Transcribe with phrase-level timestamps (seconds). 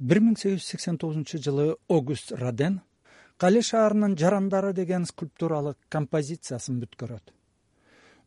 [0.00, 2.78] бир миң сегиз жүз сексен тогузунчу жылы огуст раден
[3.36, 7.34] кале шаарынын жарандары деген скульптуралык композициясын бүткөрөт.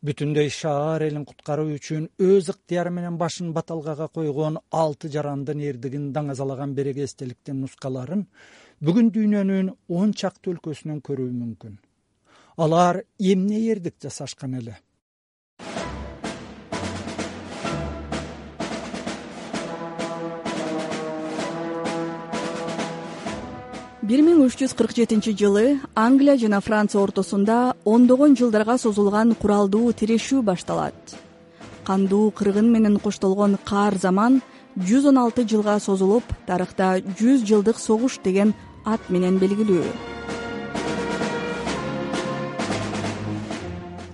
[0.04, 6.76] Бүтүндөй шаар элин куткаруу үчүн өз ыктыяры менен башын баталгага койгон алты жарандын эрдигин даңазалаган
[6.78, 8.26] береги эстеликтин нускаларын
[8.84, 11.78] бүгүн дүйнөнүн он чакты өлкөсүнөн көрүү мүмкүн.
[12.56, 14.78] Алар эмне эрдик жасашкан эле
[24.04, 29.94] бир миң үч жүз кырк жетинчи жылы англия жана франция ортосунда ондогон жылдарга созулган куралдуу
[29.96, 31.14] тирешүү башталат.
[31.86, 34.42] Кандуу кыргын менен коштолгон каар заман
[34.76, 38.52] жүз он алты жылга созулуп тарыхта жүз жылдык согуш деген
[38.84, 39.84] ат менен белгилүү.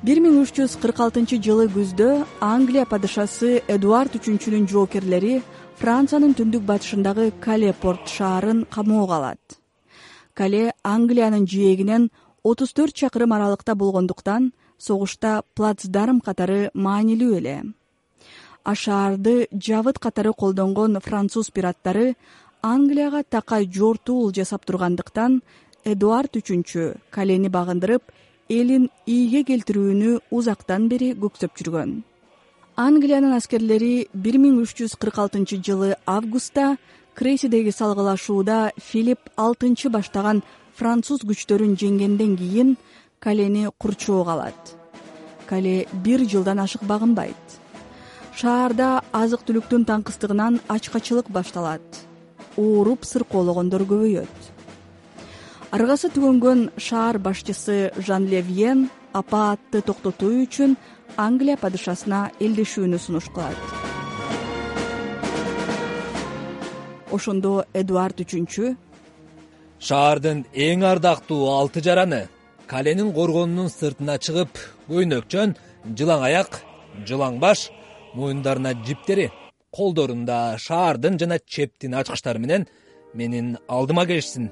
[0.06, 5.42] бир миң үч жүз кырк алтынчы жылы күздө англия падышасы эдуард үчүнчүнүн жоокерлери
[5.82, 9.59] франциянын түндүк батышындагы кале порт шаарын камоого алат
[10.34, 12.10] кале англиянын жээгинен
[12.42, 17.56] отуз төрт чакырым аралыкта болгондуктан согушта плацдарм катары маанилүү эле.
[18.64, 22.14] А шаарды жабыт катары колдонгон француз пираттары
[22.62, 25.42] англияга такай жортуул жасап тургандыктан
[25.84, 28.12] эдуард үчүнчү калени багындырып
[28.48, 32.00] элин ийге келтирүүнү узактан бери көксөп жүргөн.
[32.76, 36.76] Англиянын аскерлери бир миң үч жүз кырк алтынчы жылы августта
[37.20, 40.38] крейсидеги салгылашууда филипп алтынчы баштаган
[40.78, 42.70] француз күчтөрүн жеңгенден кийин
[43.20, 44.70] калени курчоого алат.
[45.46, 47.58] Кале бир жылдан ашык багынбайт.
[48.40, 51.84] Шаарда азык түлүктүн таңкыстыгынан ачкачылык башталат.
[52.56, 54.38] Ооруп сыркоологондор көбөйөт.
[55.76, 60.78] Аргасы түгөнгөн шаар башчысы жан левьен апаатты токтотуу үчүн
[61.20, 63.79] англия падышасына элдешүүнү сунуш кылат
[67.16, 68.74] ошондо эдуард үчүнчү.
[69.80, 72.28] Шаардын эң ардактуу алты жараны
[72.70, 74.58] каленин коргонунун сыртына чыгып
[74.90, 75.56] көйнөкчөн
[75.98, 76.60] жылаң аяк
[77.08, 77.70] жылаң баш
[78.14, 79.30] моюндарына жиптери
[79.76, 82.66] колдорунда шаардын жана чептин ачкычтары менен
[83.14, 84.50] менин алдыма келишсин.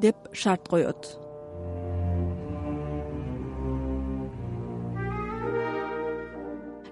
[0.00, 1.18] Деп шарт коет.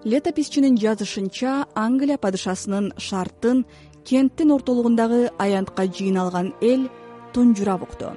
[0.05, 3.65] Летописчинин жазышынча англия падышасынын шартын
[4.07, 6.89] кенттин ортолугундагы аянтка жыйналган эл
[7.33, 8.15] тунжурап укту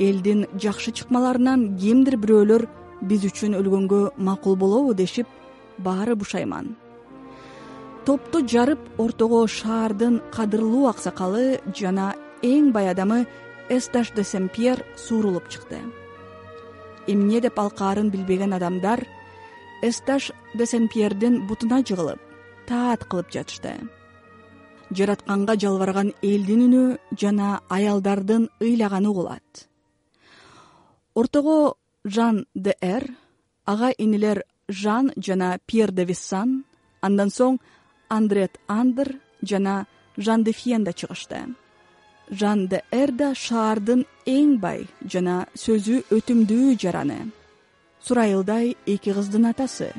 [0.00, 2.64] элдин жакшы чыкмаларынан кимдир бирөөлөр
[3.08, 5.28] биз үчүн өлгөнгө макул болобу дешип
[5.78, 6.74] баары бушайман.
[8.06, 13.26] Топту жарып ортого шаардын кадырлуу аксакалы жана эң бай адамы
[13.68, 15.84] эсташ де сен пьер суурулуп чыкты.
[17.06, 19.04] Эмне деп алкаарын билбеген адамдар
[19.82, 22.20] эсташ де сен пьердин бутуна жыгылып
[22.66, 23.76] таат кылып жатышты
[24.90, 26.84] жаратканга жалбыраган элдин үнү
[27.22, 29.66] жана аялдардын ыйлаганы угулат
[31.14, 31.74] ортого
[32.04, 33.04] жан де эр
[33.64, 36.64] ага инилер жан жана пьер де виссан
[37.00, 37.58] андан соң
[38.08, 39.86] андрет андр жана
[40.16, 41.40] жан де фиен да чыгышты.
[42.30, 47.30] Жан де эр да шаардын эң бай жана сөзү өтүмдүү жараны.
[48.06, 49.92] Сурайылдай эки кыздын атасы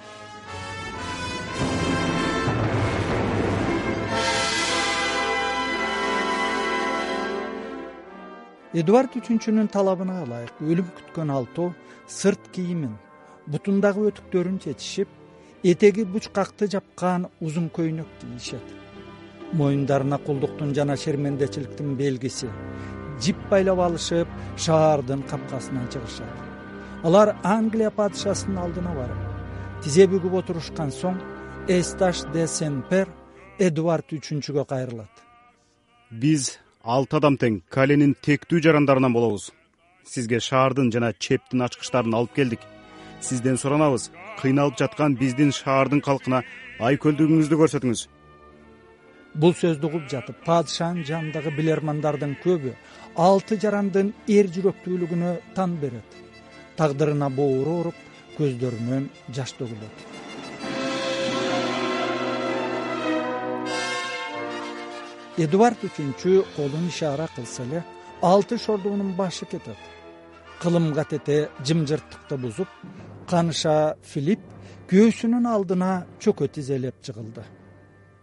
[8.73, 11.71] эдуард үчүнчүнүн талабына ылайык өлүм күткөн алтоо
[12.07, 12.93] сырт кийимин
[13.51, 15.09] бутундагы өтүктөрүн чечишип
[15.63, 18.63] этеги бучкакты жапкан узун көйнөк кийишет
[19.59, 22.47] моюндарына кулдуктун жана шермендечиликтин белгиси
[23.21, 24.27] жип байлап алышып
[24.57, 26.31] шаардын капкасынан чыгышат.
[27.03, 31.19] Алар англия падышасынын алдына барып тизе бүгүп отурушкан соң
[31.67, 33.11] эсташ де сен пер
[33.59, 35.11] эдуард үчүнчүгө кайрылат.
[36.11, 37.61] Биз алты адам тең.
[37.69, 39.51] Каленин тектүү жарандарынан болобуз.
[40.03, 42.59] Сизге шаардын жана чептин ачкычтарын алып келдик.
[43.21, 44.09] Сизден суранабыз.
[44.41, 46.41] Кыйналып жаткан биздин шаардын калкына
[46.79, 48.07] айкөлдүгүңүздү көрсөтүңүз.
[49.41, 52.73] Бул сөздү угуп жатып падышанын жанындагы билермандардын көбү
[53.15, 56.17] алты жарандын эр жүрөктүүлүгүнө тан берет.
[56.77, 58.07] Тагдырына боору ооруп
[58.39, 60.10] көздөрүнөн жаш төгүлөт
[65.37, 67.83] эдуард үчүнчү колун ишаара кылса эле
[68.21, 69.77] алты шордуунун башы кетет.
[70.61, 72.67] Кылым катете жымжырттыкты бузуп
[73.27, 74.41] каныша филипп
[74.89, 77.43] күйөөсүнүн алдына чөкө тизелеп жыгылды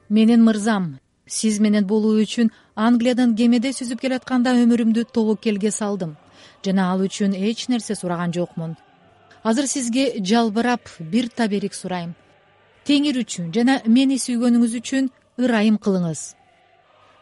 [0.09, 6.17] менин мырзам сиз менен болуу үчүн англиядан кемеде сүзүп келатканда өмүрүмдү тобокелге салдым.
[6.65, 8.77] Жана ал үчүн эч нерсе сураган жокмун.
[9.43, 12.15] Азыр сизге жалбырап бир таберик сурайм.
[12.85, 16.21] Теңир үчүн жана мени сүйгөнүңүз үчүн ырайым кылыңыз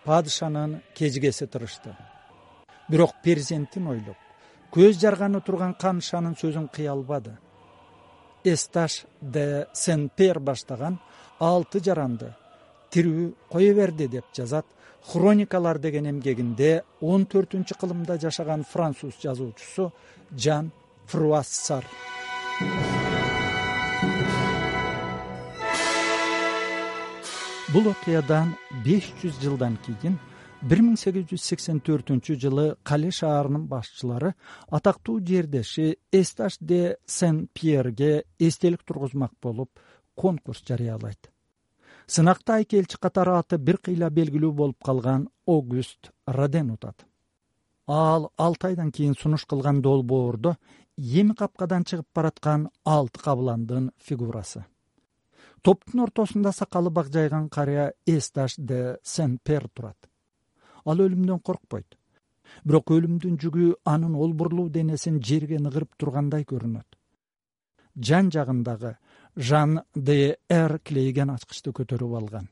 [0.06, 1.96] падышанын кежигеси тырышты.
[2.88, 4.16] Бирок перзентин ойлоп
[4.72, 7.36] көз жарганы турган канышанын сөзүн кыя албады.
[8.44, 11.00] Эсташ де сен пер баштаган
[11.40, 12.32] алты жаранды
[12.94, 14.66] тирүү кое берди деп жазат
[15.10, 19.92] хроникалар деген эмгегинде он төртүнчү кылымда жашаган француз жазуучусу
[20.46, 20.70] жан
[21.06, 21.84] фруассар
[27.76, 30.14] бул окуядан беш жүз жылдан кийин
[30.64, 34.30] бир миң сегиз жүз сексен төртүнчү жылы кале шаарынын башчылары
[34.78, 35.84] атактуу жердеши
[36.18, 39.68] эсташ де сен пьерге эстелик тургузмак болуп
[40.14, 41.28] конкурс жарыялайт.
[42.06, 47.04] Сынакта айкелчи катары аты бир кыйла белгилүү болуп калган огюст роден утат
[47.86, 50.56] ал алты айдан кийин сунуш кылган долбоордо
[50.96, 54.64] эми капкадан чыгып бараткан алты кабыландын фигурасы
[55.66, 59.96] топтун ортосунда сакалы бакжайган карыя эсташ де сен пер турат.
[60.84, 61.96] Ал өлүмдөн коркпойт.
[62.62, 66.86] Бирок өлүмдүн жүгү анын олбурлуу денесин жерге ныгырып тургандай көрүнөт.
[67.98, 68.92] Жан жагындагы
[69.36, 72.46] жан де эр клейген ачкычты көтөрүп алган.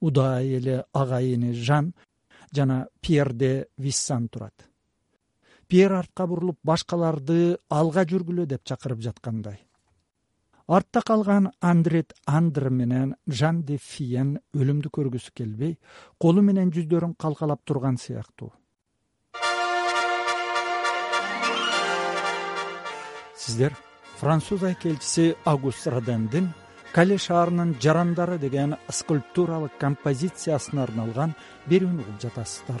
[0.00, 1.92] Удаай эле агайыны жан
[2.50, 4.70] жана пьер де виссан турат.
[5.68, 9.60] Пьер артка бурулуп башкаларды алга жүргүлө деп чакырып жаткандай
[10.72, 15.74] артта калган андрет андр менен жан де фиен өлүмдү көргүсү келбей
[16.24, 18.48] колу менен жүздөрүн калкалап турган сыяктуу.
[23.36, 23.76] Сиздер
[24.16, 26.48] француз айкелчиси агуст родендин
[26.94, 31.36] кале шаарынын жарандары деген скульптуралык композициясына арналган
[31.68, 32.80] берүүнү угуп жатасыздар.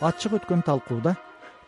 [0.00, 1.14] Ачык өткөн талкууда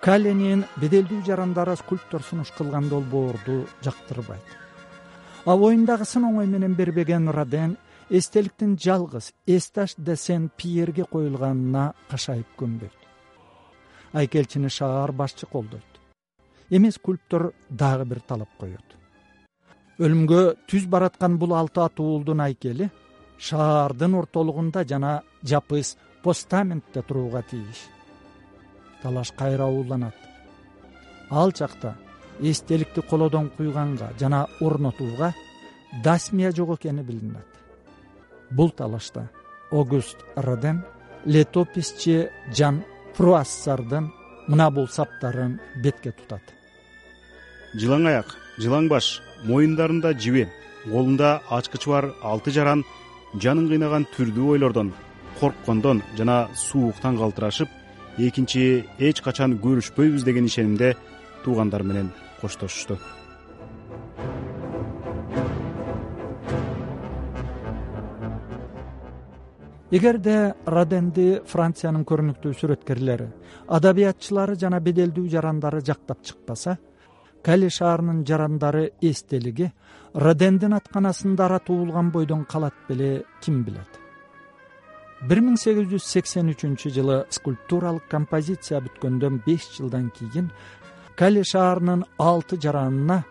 [0.01, 4.55] каленин беделдүү жарандары скульптор сунуш кылган долбоорду жактырбайт.
[5.45, 7.77] А боюндагысын оңой менен бербеген роден
[8.11, 13.09] эстеликтин жалгыз эсташ де сен пьерге коюлганына кашайып көнбөйт
[14.13, 15.85] айкелчини шаар башчы колдойт.
[16.71, 18.85] Эми скульптор дагы бир талап коет.
[19.99, 22.91] Өлүмгө түз бараткан бул алты ат уулдун айкели
[23.39, 27.89] шаардын ортолугунда жана жапыс постаментте турууга тийиш
[29.03, 30.15] талаш кайра ууланат.
[31.31, 31.95] Ал чакта
[32.41, 35.35] эстеликти колодон куйганга жана орнотууга
[36.05, 37.47] дасмия жок экени билинет
[38.51, 39.29] бул талашта
[39.71, 40.83] огюст роден
[41.25, 42.85] летописчи жан
[43.15, 44.11] фруассардын
[44.49, 46.43] мына бул саптарын бетке тутат.
[47.75, 50.49] Жылаң аяк жылаң баш моюндарында жибе
[50.85, 52.85] колунда ачкычы бар алты жаран
[53.35, 54.95] жанын кыйнаган түрдүү ойлордон
[55.41, 57.69] корккондон жана сууктан калтырашып
[58.19, 60.97] экинчи эч качан көрүшпөйбүз деген ишенимде
[61.45, 62.11] туугандар менен
[62.41, 62.99] коштошушту.
[69.91, 73.31] Эгерде роденди франциянын көрүнүктүү сүрөткерлери
[73.73, 76.77] адабиятчылары жана беделдүү жарандары жактап чыкпаса
[77.43, 79.71] кале шаарынын жарандары эстелиги
[80.13, 84.08] родендин атканасында ара туулган бойдон калат беле ким билет
[85.27, 90.53] бир миң сегиз жүз сексен үчүнчү жылы скульптуралык композиция бүткөндөн беш жылдан кийин
[91.19, 93.25] кале шаарынын алты жаранына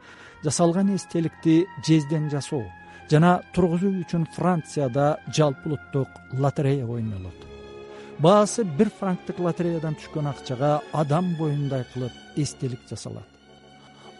[0.43, 2.65] жасалган эстеликти жезден жасоо
[3.11, 7.47] жана тургузуу үчүн францияда жалпы улуттук лотерея ойнолот
[8.19, 13.27] баасы бир франктык лотереядан түшкөн акчага адам боюндай кылып эстелик жасалат.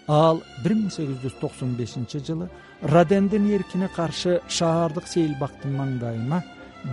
[0.07, 2.47] Ал бир миң сегиз жүз токсон бешинчи жылы
[2.81, 6.43] родендин эркине каршы шаардык сейилбактын маңдайына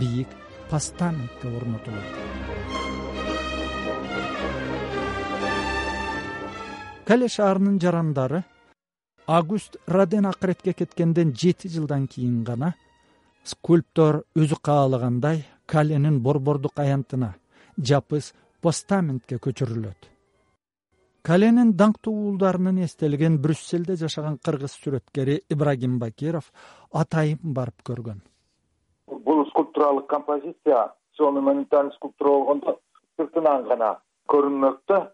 [0.00, 0.33] бийик
[0.71, 2.11] постаментке орнотулат.
[7.04, 8.44] Кале шаарынын жарандары
[9.26, 12.75] агуст роден акыретке кеткенден жети жылдан кийин гана
[13.44, 17.35] скульптор өзү каалагандай каленин борбордук аянтына
[17.78, 20.11] жапыс постаментке көчүрүлөт
[21.23, 26.52] каленин даңктуу уулдарынын эстелигин брюссельде жашаган кыргыз сүрөткери ибрагим бакиров
[26.92, 28.21] атайын барып көргөн
[29.09, 32.79] бул скульптуралык композиция монументальный скульптура болгондо
[33.17, 35.13] сыртынан гана көрүнмөк да.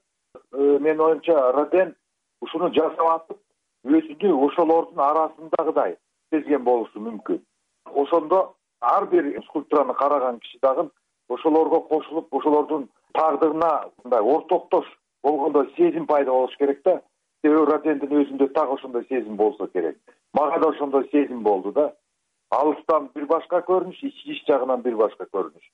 [0.53, 1.95] Э, менин оюмча роден
[2.41, 3.39] ушуну жасап атып
[3.85, 5.97] өзүнү ошолордун арасындагыдай
[6.33, 7.41] сезген болушу мүмкүн.
[7.95, 10.89] Ошондо ар бир скульптураны караган киши дагы
[11.29, 14.87] ошолорго кошулуп ошолордун тагдырына мындай ортоктош
[15.23, 17.01] болгондой сезим пайда болуш керек да.
[17.43, 19.99] Себеби родендин өзүндө так ошондой сезим болсо керек.
[20.33, 21.95] Мага да ошондой сезим болду да
[22.50, 25.71] алыстан бир башка көрүнүш ич жагынан бир башка көрүнүш.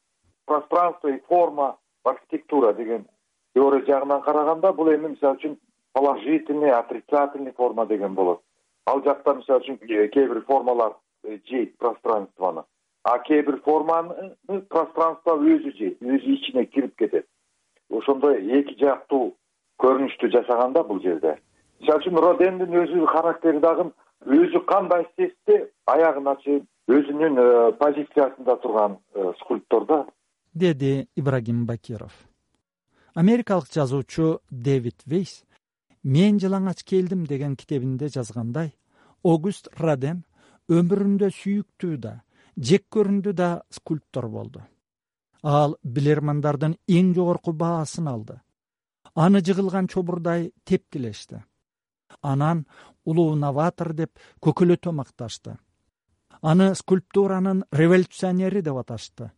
[0.46, 3.06] Пространство и форма архитектура деген
[3.54, 5.58] теория жагынан караганда бул эми мисалы үчүн
[5.92, 8.42] положительный отрицательный форма деген болот.
[8.86, 12.66] Ал жакта мисалы үчүн кээ бир формалар жейт пространствону
[13.06, 14.34] а кээ бир форманы
[14.68, 17.26] пространство өзү жейт өзү ичине кирип кетет.
[17.90, 19.36] Ошондой эки жактуу
[19.78, 21.36] көрүнүштү жасаган да бул жерде.
[21.80, 23.92] Мисалы үчүн родендин өзү характери дагы
[24.24, 25.56] өзү кандай сезсе
[25.86, 30.06] аягын ачып өзүнүн э, позициясында турган э, скульптор да?
[30.54, 32.12] Деди ибрагим бакиров.
[33.14, 35.44] Америкалык жазуучу дэвид вейс
[36.02, 38.72] мен жылаңач келдим деген китебинде жазгандай
[39.22, 40.24] огуст раден
[40.68, 42.20] өмүрүндө сүйүктүү да
[42.56, 44.62] жек көрүндүү да скульптор болду.
[45.42, 48.40] Ал билермандардын эң жогорку баасын алды.
[49.14, 51.42] Аны жыгылган чобурдай тепкилешти
[52.22, 52.66] анан
[53.04, 55.56] улуу новатор деп көкөлөтө макташты.
[56.42, 59.30] Аны скульптуранын революционери деп аташты.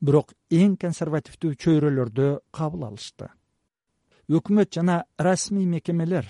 [0.00, 3.28] Бирок эң консервативдүү чөйрөлөрдө кабыл алышты.
[4.30, 6.28] Өкмөт жана расмий мекемелер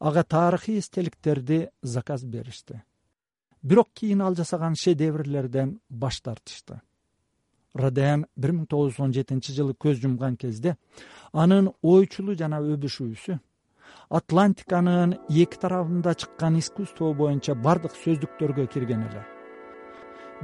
[0.00, 2.82] ага тарыхый эстеликтерди заказ беришти.
[3.62, 6.80] Бирок кийин ал жасаган шедеврлерден баш тартышты.
[7.74, 10.76] Роден бир миң тогуз жүз он жетинчи жылы көз жумган кезде
[11.32, 13.38] анын ойчулу жана өбүшүүсү
[14.08, 19.22] атлантиканын эки тарабында чыккан искусство боюнча бардык сөздүктөргө кирген эле.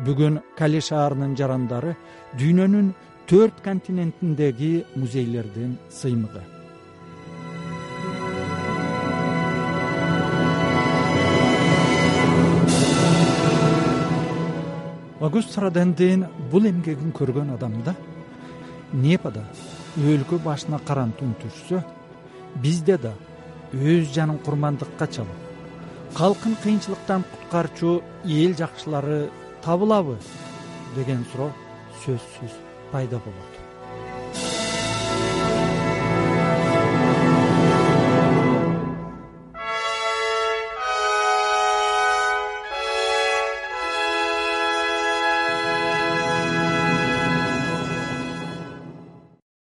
[0.05, 1.95] Бүгүн кале шаарынын жарандары
[2.41, 2.93] дүйнөнүн
[3.31, 6.43] төрт континентиндеги музейлердин сыймыгы.
[15.23, 17.95] Огуст родендин бул эмгегин көргөн адамда
[18.93, 19.45] непада
[19.97, 21.85] өлкө башына карантун түшсө
[22.65, 23.13] бизде да
[23.73, 25.41] өз жанын курмандыкка чалып
[26.19, 29.19] калкын кыйынчылыктан куткарчу эл жакшылары
[29.65, 30.19] табылабы
[30.97, 31.51] деген суроо
[32.05, 32.59] сөзсүз
[32.93, 33.62] пайда болот